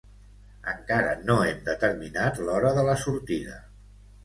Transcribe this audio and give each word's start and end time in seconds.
Encara 0.71 1.11
no 1.27 1.35
hem 1.49 1.61
determinat 1.69 2.41
l'hora 2.49 2.73
de 2.81 2.89
la 2.91 2.99
sortida. 3.05 3.63